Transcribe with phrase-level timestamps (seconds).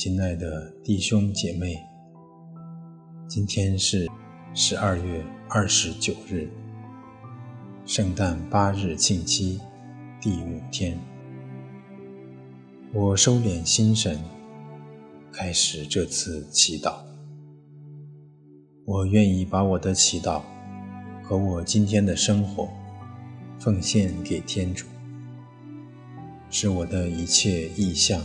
[0.00, 1.76] 亲爱的弟兄姐妹，
[3.28, 4.08] 今天是
[4.54, 6.48] 十二月二十九日，
[7.84, 9.60] 圣诞八日庆期
[10.18, 10.98] 第五天。
[12.94, 14.18] 我收敛心神，
[15.30, 16.94] 开始这次祈祷。
[18.86, 20.40] 我愿意把我的祈祷
[21.22, 22.70] 和我今天的生活
[23.58, 24.86] 奉献给天主，
[26.48, 28.18] 使我的一切意向、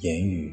[0.00, 0.52] 言语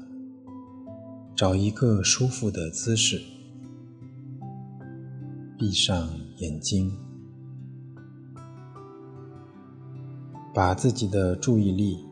[1.41, 3.19] 找一个舒服的姿势，
[5.57, 6.95] 闭上眼睛，
[10.53, 12.05] 把自己的注意力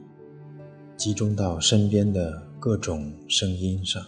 [0.97, 4.03] 集中到身边的各种声音上，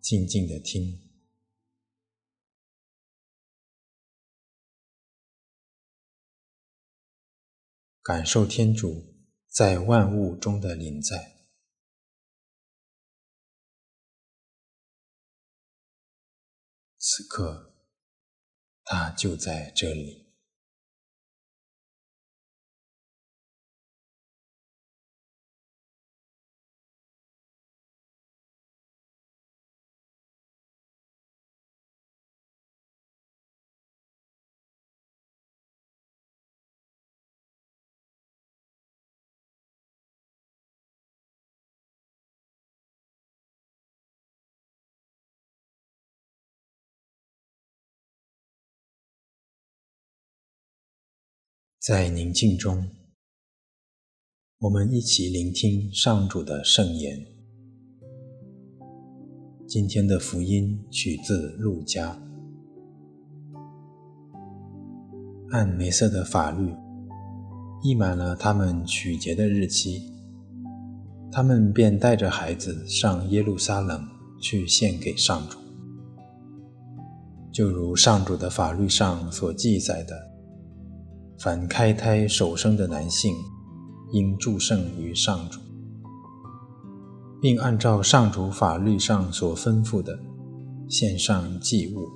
[0.00, 0.98] 静静地听，
[8.02, 9.11] 感受天主
[9.52, 11.36] 在万物中的临在。
[16.96, 17.74] 此刻，
[18.82, 20.21] 他就在这里。
[51.84, 52.88] 在宁静中，
[54.60, 57.26] 我们一起聆听上主的圣言。
[59.66, 62.16] 今天的福音取自路加。
[65.50, 66.72] 按梅瑟的法律，
[67.82, 70.08] 溢满了他们取节的日期，
[71.32, 74.08] 他们便带着孩子上耶路撒冷
[74.40, 75.58] 去献给上主，
[77.50, 80.31] 就如上主的法律上所记载的。
[81.42, 83.34] 凡开胎首生的男性，
[84.12, 85.58] 应祝圣于上主，
[87.40, 90.16] 并按照上主法律上所吩咐的，
[90.88, 92.06] 献上祭物：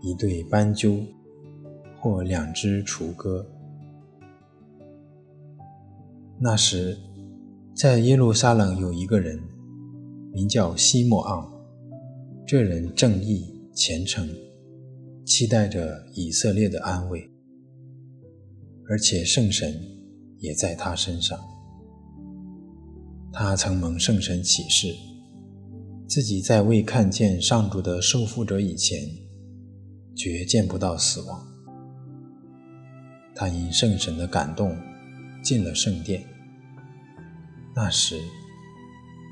[0.00, 1.06] 一对斑鸠，
[2.00, 3.46] 或两只雏鸽。
[6.40, 6.98] 那时，
[7.76, 9.40] 在耶路撒冷有一个人，
[10.32, 11.48] 名叫西莫盎，
[12.44, 14.28] 这人正义虔诚，
[15.24, 17.30] 期待着以色列的安慰。
[18.88, 19.80] 而且圣神
[20.38, 21.38] 也在他身上。
[23.32, 24.94] 他曾蒙圣神启示，
[26.06, 29.00] 自己在未看见上主的受傅者以前，
[30.14, 31.44] 绝见不到死亡。
[33.34, 34.76] 他因圣神的感动，
[35.42, 36.24] 进了圣殿。
[37.74, 38.20] 那时，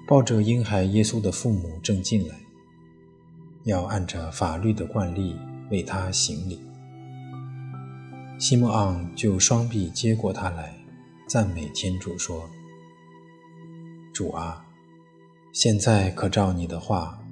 [0.09, 2.35] 抱着婴孩耶稣的父母正进来，
[3.65, 5.37] 要按着法律的惯例
[5.71, 6.59] 为他行礼。
[8.43, 10.75] 西摩昂就双臂接过他来，
[11.29, 12.51] 赞美天主说
[14.13, 14.67] ：“主啊，
[15.53, 17.23] 现在可照你的话，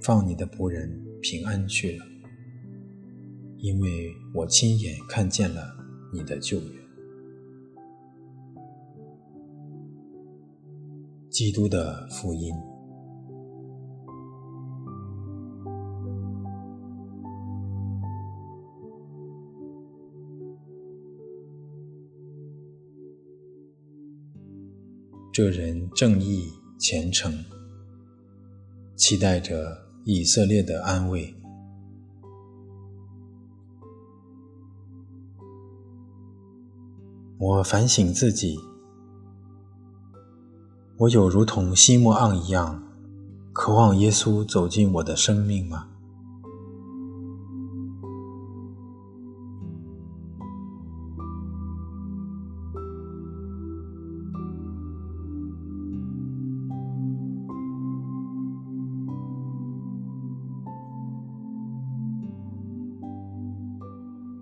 [0.00, 0.88] 放你的仆人
[1.20, 2.06] 平安去了，
[3.58, 5.60] 因为我亲眼看见了
[6.12, 6.80] 你的救援。”
[11.30, 12.54] 基督的福音。
[25.42, 27.32] 这人正义虔诚，
[28.94, 31.34] 期待着以色列的安慰。
[37.38, 38.58] 我反省自己，
[40.98, 42.82] 我有如同西莫盎一样，
[43.54, 45.89] 渴望耶稣走进我的生命吗？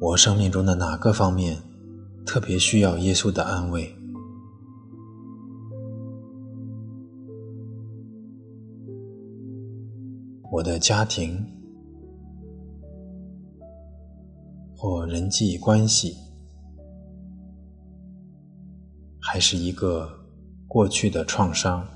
[0.08, 1.62] 我生命中的哪个方面
[2.24, 3.94] 特别需要耶稣的安慰？
[10.50, 11.44] 我的家庭
[14.74, 16.16] 或人际关系
[19.20, 20.08] 还是一个
[20.66, 21.86] 过去的创伤？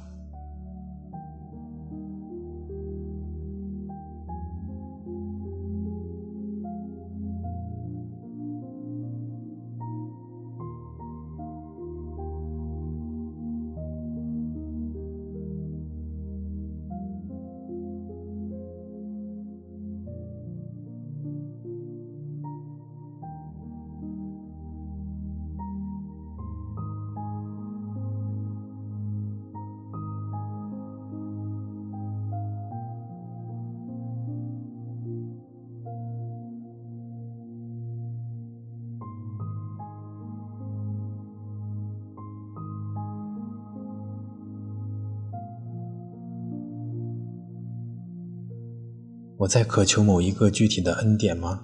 [49.42, 51.60] 我在渴求某一个具体的恩典吗？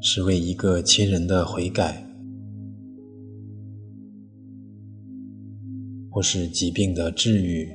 [0.00, 2.06] 是为一个亲人的悔改，
[6.12, 7.72] 或是疾病的治愈，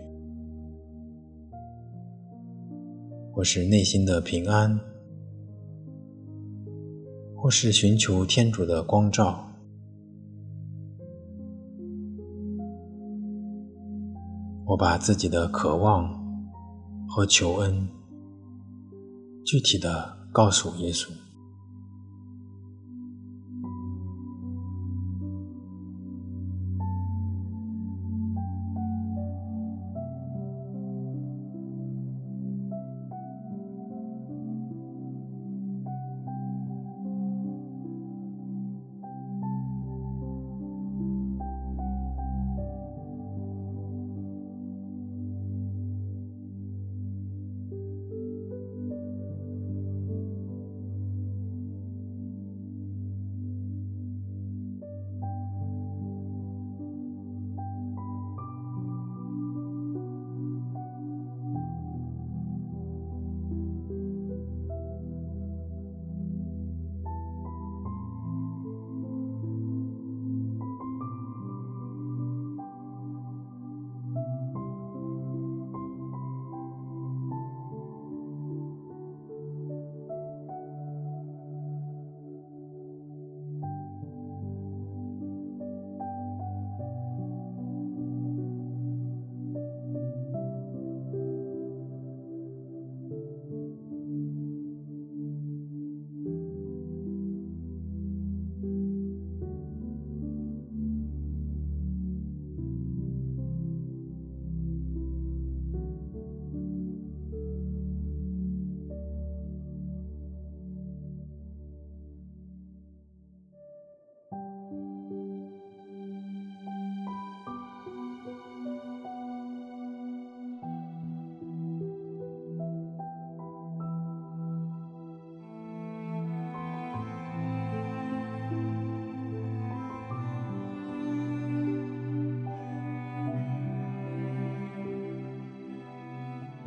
[3.34, 4.80] 或是内心的平安，
[7.36, 9.51] 或是寻求天主的光照。
[14.72, 16.10] 我把自己的渴望
[17.06, 17.90] 和求恩
[19.44, 21.10] 具体的告诉耶稣。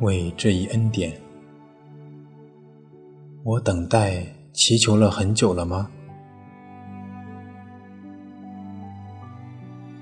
[0.01, 1.13] 为这一恩典，
[3.43, 5.89] 我等待祈求了很久了吗？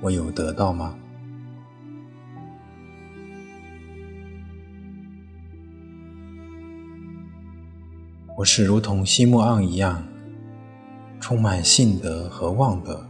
[0.01, 0.97] 我有得到吗？
[8.35, 10.03] 我是如同西默盎一样，
[11.19, 13.05] 充满信德和望德，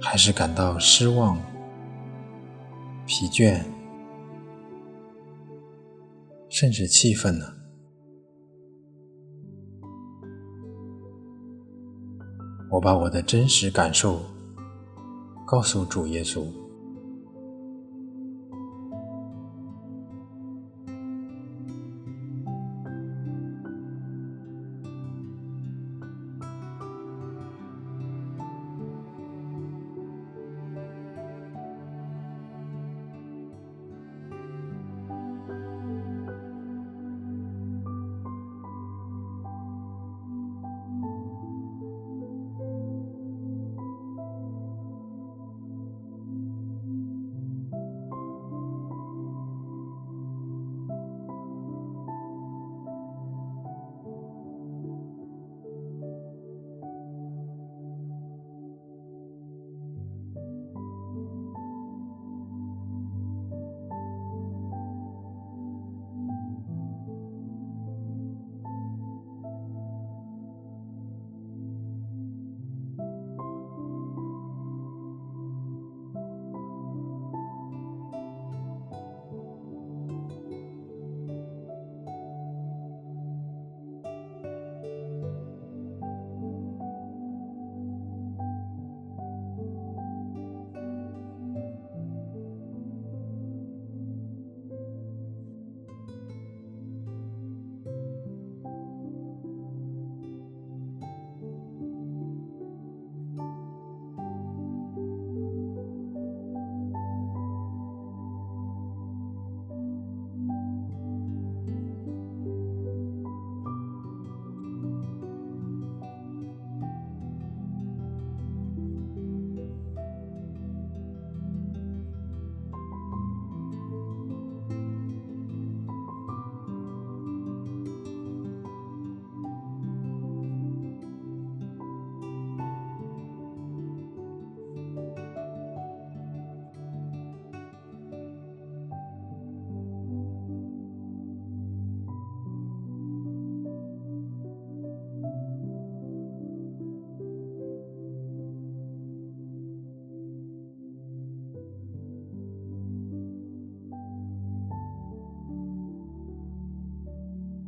[0.00, 1.38] 还是感到失望、
[3.06, 3.62] 疲倦？
[6.50, 7.46] 甚至气愤呢？
[12.70, 14.20] 我把我的真实感受
[15.46, 16.59] 告诉主耶稣。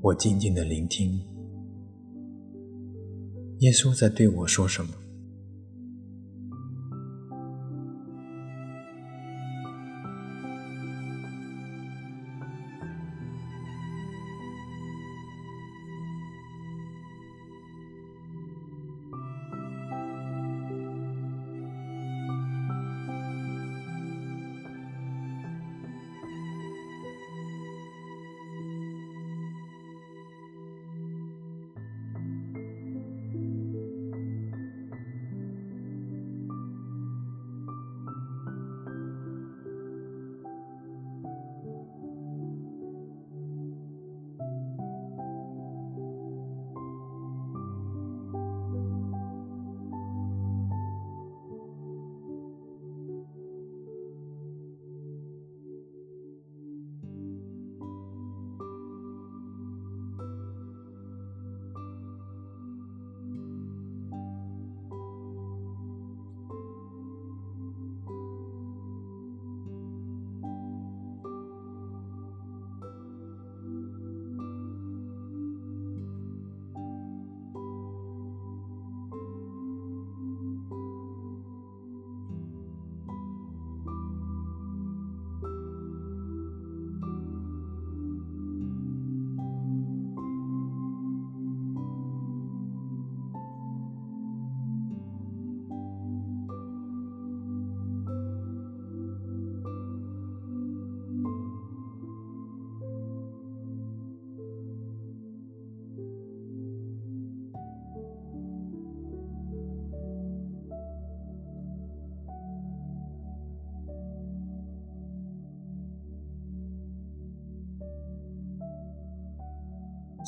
[0.02, 1.20] 我静静地聆听，
[3.60, 4.92] 耶稣在对我说什么。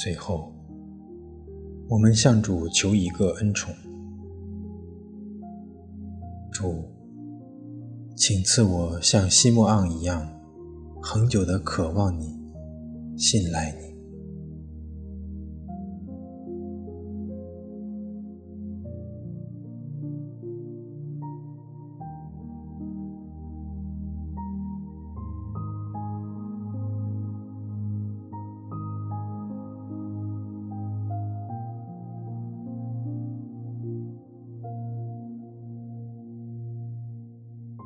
[0.05, 0.53] 最后，
[1.89, 3.75] 我们向主求一个恩宠：
[6.53, 6.85] 主，
[8.15, 10.31] 请赐我像西莫昂一样，
[11.01, 12.39] 恒久的渴望你，
[13.17, 13.94] 信赖你。